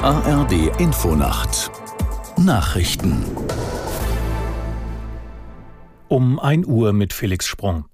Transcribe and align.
ARD 0.00 0.78
Infonacht 0.78 1.72
Nachrichten 2.36 3.24
um 6.06 6.38
1 6.38 6.68
Uhr 6.68 6.92
mit 6.92 7.12
Felix 7.12 7.46
Sprung. 7.46 7.86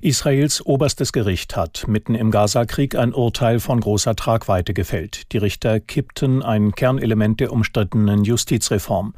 Israels 0.00 0.64
oberstes 0.64 1.12
Gericht 1.12 1.54
hat 1.54 1.86
mitten 1.86 2.14
im 2.14 2.30
Gazakrieg 2.30 2.96
ein 2.96 3.12
Urteil 3.12 3.60
von 3.60 3.78
großer 3.80 4.16
Tragweite 4.16 4.72
gefällt. 4.72 5.32
Die 5.32 5.38
Richter 5.38 5.80
kippten 5.80 6.42
ein 6.42 6.72
Kernelement 6.72 7.40
der 7.40 7.52
umstrittenen 7.52 8.24
Justizreform. 8.24 9.12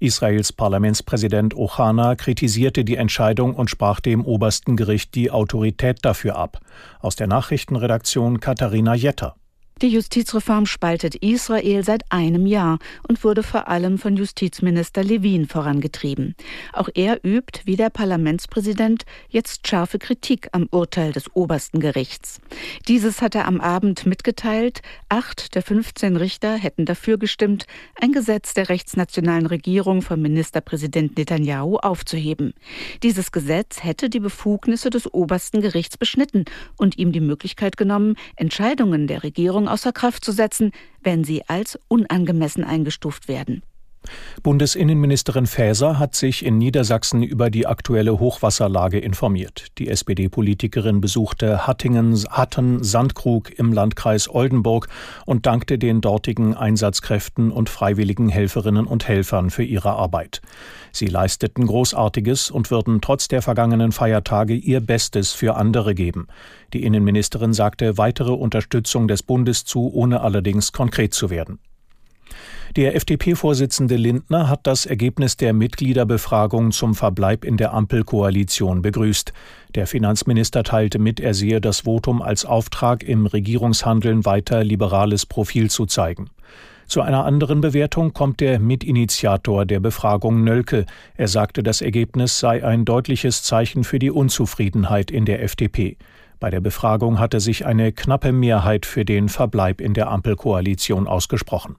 Israels 0.00 0.52
Parlamentspräsident 0.52 1.54
Ochana 1.54 2.16
kritisierte 2.16 2.84
die 2.84 2.96
Entscheidung 2.96 3.54
und 3.54 3.70
sprach 3.70 4.00
dem 4.00 4.24
obersten 4.24 4.76
Gericht 4.76 5.14
die 5.14 5.30
Autorität 5.30 5.98
dafür 6.02 6.34
ab. 6.34 6.58
Aus 6.98 7.14
der 7.14 7.28
Nachrichtenredaktion 7.28 8.40
Katharina 8.40 8.96
Jetter. 8.96 9.36
Die 9.80 9.90
Justizreform 9.90 10.66
spaltet 10.66 11.14
Israel 11.14 11.84
seit 11.84 12.02
einem 12.10 12.46
Jahr 12.46 12.80
und 13.06 13.22
wurde 13.22 13.44
vor 13.44 13.68
allem 13.68 13.96
von 13.98 14.16
Justizminister 14.16 15.04
Levin 15.04 15.46
vorangetrieben. 15.46 16.34
Auch 16.72 16.88
er 16.94 17.24
übt, 17.24 17.60
wie 17.64 17.76
der 17.76 17.88
Parlamentspräsident, 17.88 19.04
jetzt 19.28 19.68
scharfe 19.68 20.00
Kritik 20.00 20.48
am 20.50 20.66
Urteil 20.72 21.12
des 21.12 21.32
obersten 21.36 21.78
Gerichts. 21.78 22.40
Dieses 22.88 23.22
hat 23.22 23.36
er 23.36 23.46
am 23.46 23.60
Abend 23.60 24.04
mitgeteilt. 24.04 24.82
Acht 25.08 25.54
der 25.54 25.62
15 25.62 26.16
Richter 26.16 26.56
hätten 26.56 26.84
dafür 26.84 27.16
gestimmt, 27.16 27.66
ein 28.00 28.10
Gesetz 28.10 28.54
der 28.54 28.70
rechtsnationalen 28.70 29.46
Regierung 29.46 30.02
von 30.02 30.20
Ministerpräsident 30.20 31.16
Netanyahu 31.16 31.76
aufzuheben. 31.76 32.52
Dieses 33.04 33.30
Gesetz 33.30 33.84
hätte 33.84 34.10
die 34.10 34.18
Befugnisse 34.18 34.90
des 34.90 35.14
obersten 35.14 35.60
Gerichts 35.60 35.96
beschnitten 35.96 36.46
und 36.76 36.98
ihm 36.98 37.12
die 37.12 37.20
Möglichkeit 37.20 37.76
genommen, 37.76 38.16
Entscheidungen 38.34 39.06
der 39.06 39.22
Regierung 39.22 39.67
außer 39.70 39.92
Kraft 39.92 40.24
zu 40.24 40.32
setzen, 40.32 40.72
wenn 41.02 41.24
sie 41.24 41.48
als 41.48 41.78
unangemessen 41.88 42.64
eingestuft 42.64 43.28
werden. 43.28 43.62
Bundesinnenministerin 44.42 45.46
Faeser 45.46 45.98
hat 45.98 46.14
sich 46.14 46.44
in 46.44 46.58
Niedersachsen 46.58 47.22
über 47.22 47.50
die 47.50 47.66
aktuelle 47.66 48.18
Hochwasserlage 48.18 48.98
informiert. 48.98 49.66
Die 49.78 49.88
SPD-Politikerin 49.88 51.00
besuchte 51.00 51.66
Hattingen, 51.66 52.14
Hatten, 52.30 52.82
Sandkrug 52.82 53.58
im 53.58 53.72
Landkreis 53.72 54.28
Oldenburg 54.28 54.88
und 55.26 55.46
dankte 55.46 55.78
den 55.78 56.00
dortigen 56.00 56.54
Einsatzkräften 56.54 57.50
und 57.50 57.68
freiwilligen 57.68 58.28
Helferinnen 58.28 58.86
und 58.86 59.08
Helfern 59.08 59.50
für 59.50 59.64
ihre 59.64 59.90
Arbeit. 59.90 60.40
Sie 60.92 61.06
leisteten 61.06 61.66
Großartiges 61.66 62.50
und 62.50 62.70
würden 62.70 63.00
trotz 63.00 63.28
der 63.28 63.42
vergangenen 63.42 63.92
Feiertage 63.92 64.54
ihr 64.54 64.80
Bestes 64.80 65.32
für 65.32 65.56
andere 65.56 65.94
geben. 65.94 66.28
Die 66.72 66.84
Innenministerin 66.84 67.52
sagte 67.52 67.98
weitere 67.98 68.32
Unterstützung 68.32 69.08
des 69.08 69.22
Bundes 69.22 69.64
zu, 69.64 69.92
ohne 69.92 70.20
allerdings 70.20 70.72
konkret 70.72 71.12
zu 71.12 71.30
werden. 71.30 71.58
Der 72.76 72.94
FDP-Vorsitzende 72.94 73.96
Lindner 73.96 74.48
hat 74.48 74.60
das 74.66 74.84
Ergebnis 74.84 75.38
der 75.38 75.54
Mitgliederbefragung 75.54 76.70
zum 76.70 76.94
Verbleib 76.94 77.44
in 77.44 77.56
der 77.56 77.72
Ampelkoalition 77.72 78.82
begrüßt. 78.82 79.32
Der 79.74 79.86
Finanzminister 79.86 80.62
teilte 80.64 80.98
mit, 80.98 81.18
er 81.18 81.32
sehe 81.32 81.62
das 81.62 81.80
Votum 81.80 82.20
als 82.20 82.44
Auftrag, 82.44 83.02
im 83.02 83.24
Regierungshandeln 83.24 84.26
weiter 84.26 84.64
liberales 84.64 85.24
Profil 85.24 85.70
zu 85.70 85.86
zeigen. 85.86 86.28
Zu 86.86 87.00
einer 87.00 87.24
anderen 87.24 87.62
Bewertung 87.62 88.12
kommt 88.12 88.40
der 88.40 88.58
Mitinitiator 88.60 89.64
der 89.64 89.80
Befragung 89.80 90.44
Nölke. 90.44 90.84
Er 91.16 91.28
sagte, 91.28 91.62
das 91.62 91.80
Ergebnis 91.80 92.38
sei 92.38 92.64
ein 92.64 92.84
deutliches 92.84 93.42
Zeichen 93.42 93.82
für 93.82 93.98
die 93.98 94.10
Unzufriedenheit 94.10 95.10
in 95.10 95.24
der 95.24 95.42
FDP. 95.42 95.96
Bei 96.38 96.50
der 96.50 96.60
Befragung 96.60 97.18
hatte 97.18 97.40
sich 97.40 97.66
eine 97.66 97.92
knappe 97.92 98.32
Mehrheit 98.32 98.86
für 98.86 99.04
den 99.04 99.28
Verbleib 99.28 99.80
in 99.80 99.94
der 99.94 100.08
Ampelkoalition 100.10 101.06
ausgesprochen. 101.06 101.76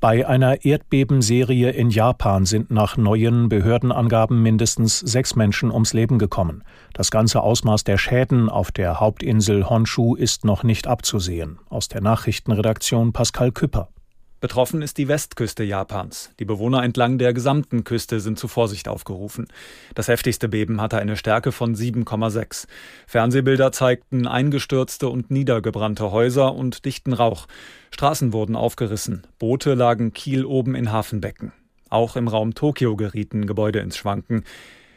Bei 0.00 0.26
einer 0.26 0.64
Erdbebenserie 0.64 1.70
in 1.70 1.90
Japan 1.90 2.46
sind 2.46 2.70
nach 2.70 2.96
neuen 2.96 3.48
Behördenangaben 3.48 4.42
mindestens 4.42 4.98
sechs 4.98 5.36
Menschen 5.36 5.70
ums 5.70 5.92
Leben 5.92 6.18
gekommen. 6.18 6.62
Das 6.92 7.10
ganze 7.10 7.42
Ausmaß 7.42 7.84
der 7.84 7.98
Schäden 7.98 8.48
auf 8.48 8.72
der 8.72 9.00
Hauptinsel 9.00 9.68
Honshu 9.68 10.14
ist 10.14 10.44
noch 10.44 10.62
nicht 10.62 10.86
abzusehen. 10.86 11.58
Aus 11.68 11.88
der 11.88 12.00
Nachrichtenredaktion 12.00 13.12
Pascal 13.12 13.52
Küpper. 13.52 13.88
Betroffen 14.44 14.82
ist 14.82 14.98
die 14.98 15.08
Westküste 15.08 15.64
Japans. 15.64 16.30
Die 16.38 16.44
Bewohner 16.44 16.82
entlang 16.82 17.16
der 17.16 17.32
gesamten 17.32 17.82
Küste 17.82 18.20
sind 18.20 18.38
zu 18.38 18.46
Vorsicht 18.46 18.88
aufgerufen. 18.88 19.46
Das 19.94 20.08
heftigste 20.08 20.50
Beben 20.50 20.82
hatte 20.82 20.98
eine 20.98 21.16
Stärke 21.16 21.50
von 21.50 21.74
7,6. 21.74 22.66
Fernsehbilder 23.06 23.72
zeigten 23.72 24.26
eingestürzte 24.26 25.08
und 25.08 25.30
niedergebrannte 25.30 26.12
Häuser 26.12 26.54
und 26.54 26.84
dichten 26.84 27.14
Rauch. 27.14 27.46
Straßen 27.90 28.34
wurden 28.34 28.54
aufgerissen. 28.54 29.22
Boote 29.38 29.72
lagen 29.72 30.12
Kiel 30.12 30.44
oben 30.44 30.74
in 30.74 30.92
Hafenbecken. 30.92 31.54
Auch 31.88 32.14
im 32.14 32.28
Raum 32.28 32.52
Tokio 32.52 32.96
gerieten 32.96 33.46
Gebäude 33.46 33.78
ins 33.78 33.96
Schwanken. 33.96 34.44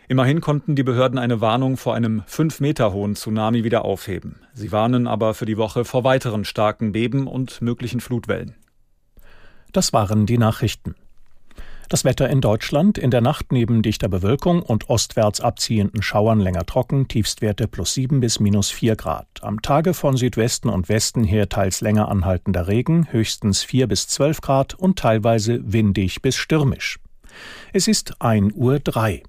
Immerhin 0.10 0.42
konnten 0.42 0.76
die 0.76 0.84
Behörden 0.84 1.18
eine 1.18 1.40
Warnung 1.40 1.78
vor 1.78 1.96
einem 1.96 2.24
fünf 2.28 2.60
Meter 2.60 2.92
hohen 2.92 3.16
Tsunami 3.16 3.64
wieder 3.64 3.86
aufheben. 3.86 4.42
Sie 4.54 4.74
warnen 4.74 5.08
aber 5.08 5.34
für 5.34 5.46
die 5.46 5.56
Woche 5.56 5.86
vor 5.86 6.04
weiteren 6.04 6.44
starken 6.44 6.92
Beben 6.92 7.28
und 7.28 7.62
möglichen 7.62 8.02
Flutwellen. 8.02 8.54
Das 9.78 9.94
waren 9.94 10.26
die 10.26 10.40
Nachrichten. 10.40 10.96
Das 11.88 12.04
Wetter 12.04 12.28
in 12.28 12.42
Deutschland 12.42 12.98
in 12.98 13.12
der 13.12 13.22
Nacht 13.22 13.52
neben 13.52 13.84
dichter 13.84 14.10
Bewölkung 14.10 14.64
und 14.64 14.90
ostwärts 14.90 15.40
abziehenden 15.40 16.02
Schauern 16.02 16.40
länger 16.40 16.66
trocken, 16.66 17.08
Tiefstwerte 17.08 17.68
plus 17.68 17.94
7 17.94 18.20
bis 18.20 18.40
minus 18.40 18.72
4 18.72 18.96
Grad. 18.96 19.28
Am 19.42 19.62
Tage 19.62 19.94
von 19.94 20.18
Südwesten 20.18 20.70
und 20.70 20.90
Westen 20.90 21.24
her 21.24 21.48
teils 21.48 21.82
länger 21.82 22.10
anhaltender 22.10 22.68
Regen, 22.68 23.12
höchstens 23.12 23.64
4 23.64 23.86
bis 23.86 24.08
12 24.08 24.42
Grad 24.42 24.74
und 24.74 24.98
teilweise 24.98 25.60
windig 25.72 26.24
bis 26.24 26.36
stürmisch. 26.38 26.98
Es 27.72 27.88
ist 27.88 28.20
1 28.20 28.54
Uhr 28.56 28.80
3. 28.80 29.22